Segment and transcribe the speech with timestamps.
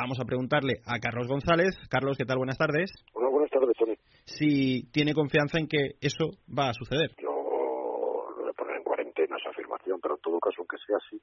[0.00, 1.76] Vamos a preguntarle a Carlos González.
[1.90, 2.38] Carlos, ¿qué tal?
[2.38, 2.88] Buenas tardes.
[3.12, 3.92] Hola, buenas tardes, Tony.
[4.24, 7.10] Si tiene confianza en que eso va a suceder.
[7.20, 10.96] Yo lo voy a poner en cuarentena esa afirmación, pero en todo caso, aunque sea
[10.96, 11.20] así,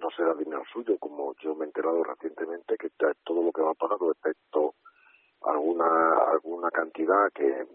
[0.00, 2.88] no será dinero suyo, como yo me he enterado recientemente que
[3.24, 4.72] todo lo que va a pagar, excepto
[5.44, 7.66] alguna alguna cantidad que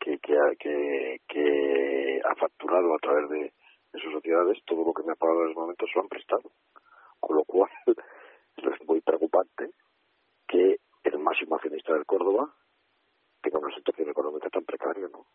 [0.00, 0.18] que,
[0.58, 3.52] que, que, ha facturado a través de,
[3.92, 6.08] de sus sociedades, todo lo que me ha pagado en ese momento se lo han
[6.08, 6.50] prestado.
[7.20, 7.70] Con lo cual,
[8.56, 9.70] es muy preocupante
[10.48, 12.52] que el máximo accionista del Córdoba
[13.42, 15.26] tenga una situación económica tan precaria, ¿no?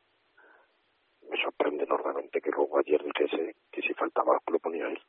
[1.30, 5.00] Me sorprende enormemente que luego ayer dijese que si faltaba lo ponía él.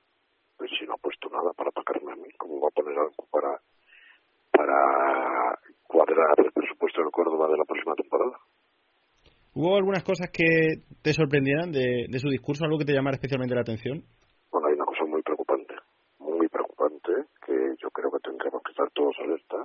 [0.57, 3.27] Pues si no ha puesto nada para pagarme a mí, ¿cómo va a poner algo
[3.31, 3.61] para,
[4.53, 8.39] para cuadrar el presupuesto del Córdoba de la próxima temporada?
[9.55, 13.63] ¿Hubo algunas cosas que te sorprendieran de su discurso, algo que te llamara especialmente la
[13.63, 14.05] atención?
[14.53, 15.75] Bueno, hay una cosa muy preocupante,
[16.19, 17.13] muy preocupante,
[17.45, 19.65] que yo creo que tendremos que estar todos alerta,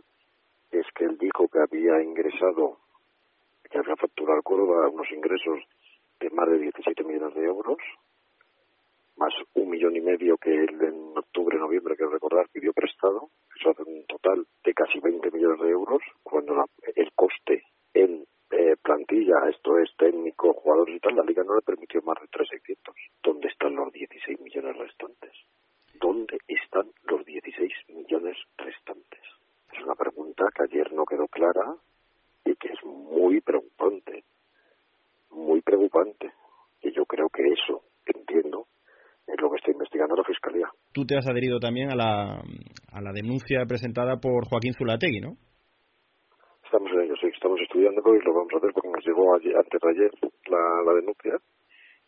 [0.72, 1.60] es que él dijo que
[3.70, 5.60] que había facturado Córdoba unos ingresos
[6.20, 7.78] de más de 17 millones de euros,
[9.18, 13.30] más un millón y medio que él en octubre, noviembre, que recordar, pidió prestado,
[13.60, 17.64] eso hace un total de casi 20 millones de euros, cuando el coste
[17.94, 22.18] en eh, plantilla, esto es técnico, jugadores y tal, la liga no le permitió más
[22.22, 22.94] de 3.600.
[23.24, 25.34] ¿Dónde están los 16 millones restantes?
[26.00, 29.22] ¿Dónde están los 16 millones restantes?
[29.74, 31.76] Es una pregunta que ayer no quedó clara
[32.48, 34.24] y que es muy preocupante,
[35.32, 36.32] muy preocupante.
[36.82, 38.68] Y yo creo que eso, entiendo,
[39.28, 40.70] es lo que está investigando la Fiscalía.
[40.94, 42.42] Tú te has adherido también a la,
[42.92, 45.36] a la denuncia presentada por Joaquín Zulategui, ¿no?
[46.64, 49.56] Estamos en ello, sí, estamos estudiando y lo vamos a hacer porque nos llegó ayer,
[49.56, 50.12] antes de ayer
[50.48, 51.40] la, la denuncia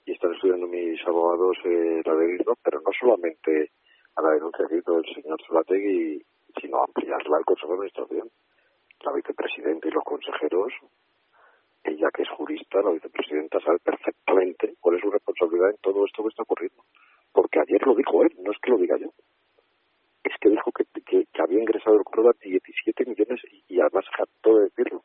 [0.06, 3.72] y están estudiando mis abogados eh, la adherirlo, pero no solamente
[4.16, 6.22] a la denuncia que hizo el señor Zulategui,
[6.60, 8.30] sino ampliarla al Consejo de Administración.
[9.04, 10.74] La vicepresidenta y los consejeros,
[11.84, 16.24] ella que es jurista, la vicepresidenta sabe perfectamente cuál es su responsabilidad en todo esto
[16.24, 16.84] que está ocurriendo.
[17.32, 19.12] Porque ayer lo dijo él, no es que lo diga yo.
[20.24, 23.40] Es que dijo que, que, había ingresado el Córdoba 17 millones
[23.70, 25.04] y, además jactó de decirlo.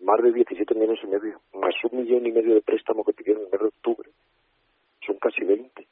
[0.00, 3.42] Más de 17 millones y medio, más un millón y medio de préstamo que pidieron
[3.42, 4.10] en el mes de octubre.
[5.04, 5.86] Son casi 20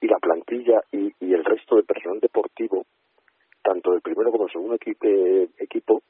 [0.00, 2.84] y la plantilla y, y, el resto del personal deportivo,
[3.64, 6.02] tanto del primero como del segundo equipo, eh, equipo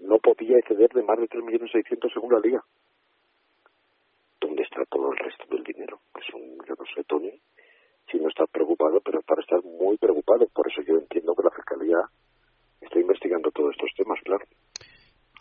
[0.00, 2.62] no podía exceder de más de 3.600.000 millones según la liga.
[4.40, 5.98] ¿Dónde está todo el resto del dinero?
[6.20, 7.32] Es un, yo no sé, Tony,
[8.12, 10.46] si no está preocupado, pero para estar muy preocupado.
[10.54, 11.98] Por eso yo entiendo que la Fiscalía
[12.80, 14.44] está investigando todos estos temas, claro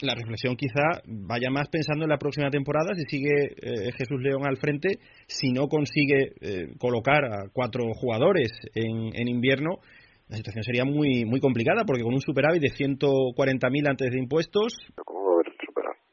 [0.01, 4.45] la reflexión quizá vaya más pensando en la próxima temporada, si sigue eh, Jesús León
[4.45, 9.79] al frente, si no consigue eh, colocar a cuatro jugadores en, en, invierno,
[10.29, 14.77] la situación sería muy muy complicada, porque con un superávit de 140.000 antes de impuestos...
[15.05, 16.01] ¿Cómo va a haber superávit?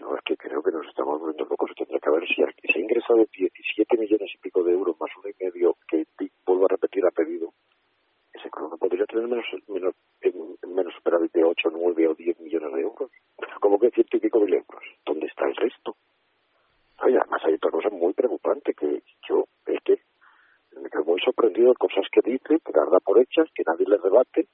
[0.00, 2.82] No, es que creo que nos estamos volviendo locos, tendría que haber, si, se ha
[2.82, 6.06] ingresado 17 millones y pico de euros más uno y medio, que
[6.46, 7.52] vuelvo a repetir a pedido,
[8.32, 9.94] ese no podría tener menos, menos
[10.80, 13.10] menos superávit de 8, 9 o 10 millones de euros.
[13.60, 14.82] Como que ciento y pico mil euros.
[15.04, 15.96] ¿Dónde está el resto?
[17.02, 20.00] Oye, además hay otra cosa muy preocupante que yo es que
[20.80, 21.20] me quedo muy
[21.50, 24.46] sorprendido cosas que dice, que las da por hechas, que nadie le rebate.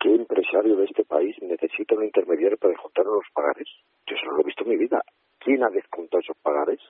[0.00, 3.68] ¿Qué empresario de este país necesita un intermediario para descontar los pagares?
[4.06, 5.02] Yo eso no lo he visto en mi vida.
[5.38, 6.80] ¿Quién ha descontado esos pagares?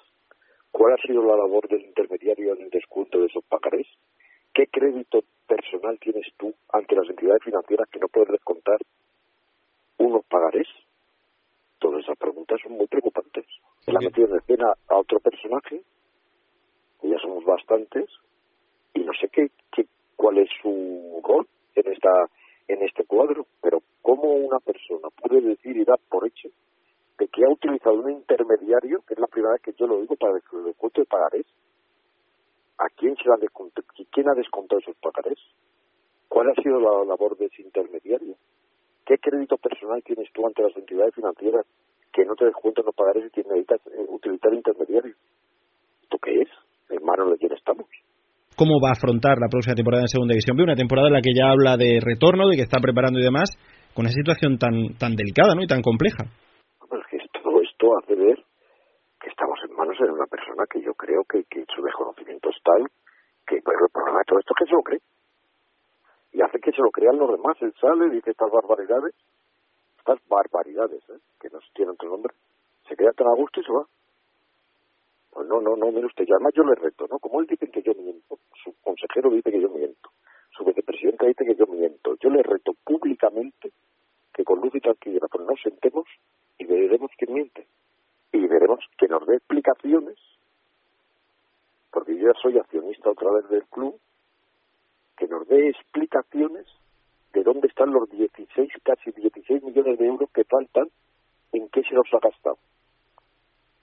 [0.70, 3.86] ¿Cuál ha sido la labor del intermediario en el descuento de esos pagares?
[4.52, 8.78] ¿Qué crédito personal tienes tú ante las entidades financieras que no puedes descontar
[9.98, 10.68] unos pagarés?
[11.78, 13.46] Todas esas preguntas son muy preocupantes.
[13.86, 15.82] La ha metido en escena a otro personaje,
[17.00, 18.10] que ya somos bastantes,
[18.94, 22.10] y no sé qué, qué cuál es su rol en esta
[22.68, 26.48] en este cuadro, pero cómo una persona puede decir y dar por hecho
[27.18, 30.34] de que ha utilizado un intermediario, que es la primera que yo lo digo para
[30.34, 31.46] el descuento de pagarés,
[32.78, 35.38] ¿A quién se ha descontado, quién ha descontado esos pagarés?
[36.28, 38.36] ¿Cuál ha sido la labor de ese intermediario?
[39.04, 41.66] ¿Qué crédito personal tienes tú ante las entidades financieras
[42.12, 45.14] que no te descuentan los pagarés y que necesitas eh, utilizar intermediario?
[46.04, 46.48] ¿Esto qué es?
[46.90, 47.88] ¿En manos de quién estamos?
[48.58, 50.60] ¿Cómo va a afrontar la próxima temporada en Segunda División?
[50.60, 53.54] Una temporada en la que ya habla de retorno, de que está preparando y demás,
[53.94, 55.62] con una situación tan tan delicada ¿no?
[55.62, 56.26] y tan compleja.
[56.88, 58.38] Pues que todo esto hace ver
[59.28, 62.82] estamos en manos de una persona que yo creo que, que su desconocimiento es tal
[63.46, 65.00] que el problema de todo esto es que se lo cree.
[66.32, 67.56] Y hace que se lo crean los demás.
[67.60, 69.14] Él sale, dice estas barbaridades,
[69.98, 71.20] estas barbaridades, ¿eh?
[71.40, 72.34] que no tienen otro nombre,
[72.88, 73.86] se queda tan a gusto y se va.
[75.30, 77.18] Pues no, no, no, mire usted, y además yo le reto, ¿no?
[77.18, 80.10] Como él dice que yo miento, su consejero dice que yo miento.
[80.98, 82.16] presidente dice que yo miento.
[82.20, 83.72] Yo le reto públicamente
[84.34, 86.04] que con luz y tranquilidad pues nos sentemos
[86.58, 87.66] y veremos quién miente.
[88.32, 90.16] Y veremos que nos dé explicaciones,
[91.90, 93.98] porque yo ya soy accionista otra vez del club,
[95.16, 96.66] que nos dé explicaciones
[97.32, 100.88] de dónde están los 16, casi 16 millones de euros que faltan,
[101.52, 102.58] en qué se los ha gastado.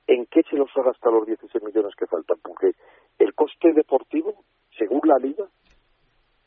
[0.07, 2.37] ¿En qué se los ha gastado los 16 millones que faltan?
[2.43, 2.71] Porque
[3.17, 4.43] el coste deportivo,
[4.77, 5.45] según la liga,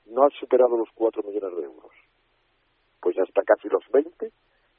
[0.06, 1.92] no ha superado los 4 millones de euros.
[3.00, 4.30] Pues hasta casi los 20.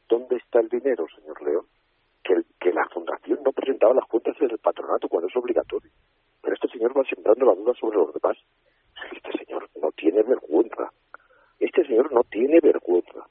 [0.08, 1.66] ¿Dónde está el dinero, señor León?
[2.24, 5.92] Que, que la fundación no presentaba las cuentas del patronato cuando es obligatorio.
[6.42, 8.38] Pero este señor va sembrando la duda sobre los demás.
[9.12, 10.92] Este señor no tiene vergüenza.
[11.60, 13.28] Este señor no tiene vergüenza.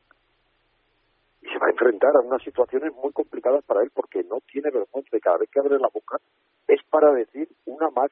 [1.50, 5.16] Se va a enfrentar a unas situaciones muy complicadas para él porque no tiene vergüenza.
[5.16, 6.18] Y cada vez que abre la boca
[6.66, 8.10] es para decir una más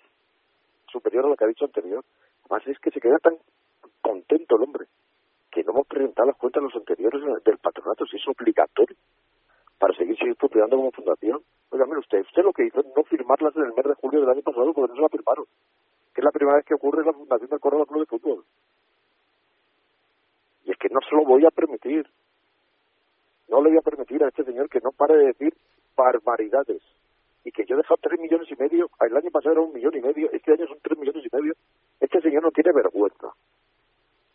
[0.90, 2.04] superior a la que ha dicho anterior.
[2.44, 3.36] Además es que se queda tan
[4.00, 4.86] contento el hombre
[5.50, 8.96] que no hemos presentado las cuentas los anteriores del patronato, si es obligatorio
[9.78, 11.40] para seguir funcionando como fundación.
[11.70, 14.20] Oiga, mire usted, usted lo que hizo es no firmarlas en el mes de julio
[14.20, 15.46] del año pasado porque no se la firmaron.
[16.14, 18.44] Que es la primera vez que ocurre en la fundación del Córdoba Club de Fútbol.
[20.64, 22.06] Y es que no se lo voy a permitir.
[23.48, 25.54] No le voy a permitir a este señor que no pare de decir
[25.96, 26.82] barbaridades.
[27.44, 29.96] Y que yo he dejado tres millones y medio, el año pasado era un millón
[29.96, 31.54] y medio, este año son tres millones y medio.
[32.00, 33.28] Este señor no tiene vergüenza.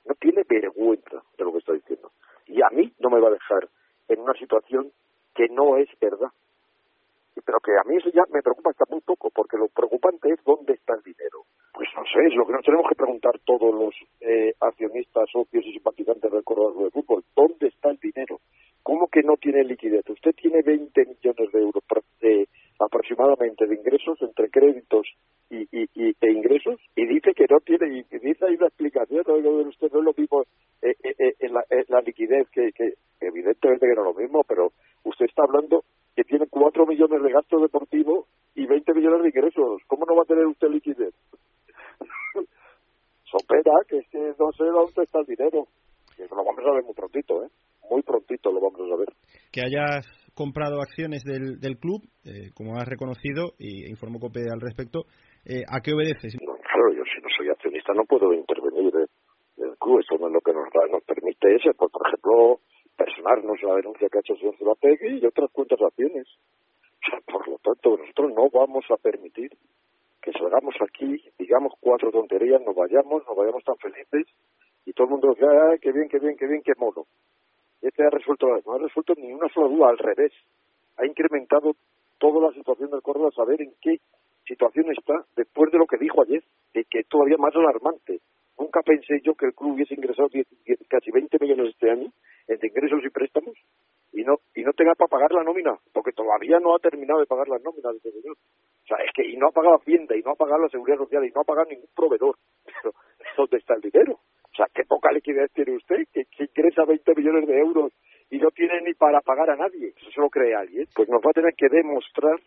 [0.05, 2.11] No tiene vergüenza de lo que está diciendo.
[2.47, 3.67] Y a mí no me va a dejar
[4.07, 4.91] en una situación
[5.35, 6.31] que no es verdad.
[7.43, 10.43] Pero que a mí eso ya me preocupa hasta muy poco, porque lo preocupante es
[10.45, 11.43] dónde está el dinero.
[11.73, 15.65] Pues no sé, es lo que nos tenemos que preguntar todos los eh, accionistas, socios
[15.65, 17.23] y simpatizantes del Corredor de Fútbol.
[17.35, 18.39] ¿Dónde está el dinero?
[18.83, 20.07] ¿Cómo que no tiene liquidez?
[20.09, 21.83] Usted tiene 20 millones de euros
[22.79, 25.07] aproximadamente de ingresos entre créditos
[25.49, 29.33] y, y, e ingresos y dice que no tiene, y dice ahí una explicación, ¿no?
[29.69, 30.43] usted no es lo mismo
[30.81, 34.71] eh, eh, en, la, la, liquidez, que, que evidentemente que no es lo mismo, pero
[35.03, 35.83] usted está hablando
[36.15, 38.25] que tiene 4 millones de gasto deportivo
[38.55, 39.81] y 20 millones de ingresos.
[39.87, 41.13] ¿Cómo no va a tener usted liquidez?
[43.25, 45.67] Sopera, que es que no sé dónde está el dinero.
[46.17, 47.49] Eso lo vamos a ver muy prontito, ¿eh?
[47.91, 49.09] Muy prontito lo vamos a saber.
[49.51, 54.61] Que hayas comprado acciones del, del club, eh, como has reconocido, y informó COPE al
[54.61, 55.03] respecto,
[55.43, 56.39] eh, ¿a qué obedeces?
[56.39, 59.99] claro, yo si no soy accionista no puedo intervenir del club.
[59.99, 61.73] Eso no es lo que nos, nos permite ese.
[61.75, 62.59] Pues, por ejemplo,
[62.95, 66.27] personarnos la denuncia que ha hecho el señor Zulategui y otras cuentas de acciones.
[66.95, 69.51] O sea, por lo tanto, nosotros no vamos a permitir
[70.21, 74.31] que salgamos aquí, digamos cuatro tonterías, nos vayamos, nos vayamos tan felices
[74.85, 77.05] y todo el mundo dice, ay, qué bien, qué bien, qué bien, qué mono.
[77.81, 80.31] Este ha resuelto, no ha resuelto ni una sola duda, al revés.
[80.97, 81.75] Ha incrementado
[82.19, 83.97] toda la situación del Córdoba, saber en qué
[84.45, 86.43] situación está después de lo que dijo ayer,
[86.73, 88.19] de que es todavía más alarmante.
[88.59, 90.29] Nunca pensé yo que el club hubiese ingresado
[90.87, 92.11] casi 20 millones este año
[92.47, 93.55] entre ingresos y préstamos
[94.13, 97.25] y no y no tenga para pagar la nómina, porque todavía no ha terminado de
[97.25, 98.35] pagar las nóminas de este señor.
[98.35, 100.97] O sea, es que y no ha pagado Hacienda, y no ha pagado la Seguridad
[100.97, 102.35] Social, y no ha pagado ningún proveedor.
[102.65, 102.93] Pero,
[103.37, 104.19] ¿dónde está el dinero?
[105.01, 107.91] Poca liquidez tiene usted, que, que ingresa 20 millones de euros
[108.29, 109.93] y no tiene ni para pagar a nadie.
[109.97, 110.85] Eso se lo cree alguien.
[110.95, 112.37] Pues nos va a tener que demostrar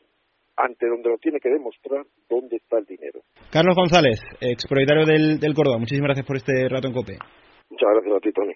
[0.56, 3.20] ante donde lo tiene que demostrar dónde está el dinero.
[3.50, 7.18] Carlos González, ex propietario del, del Córdoba, muchísimas gracias por este rato en COPE.
[7.70, 8.54] Muchas gracias a ti, Tony.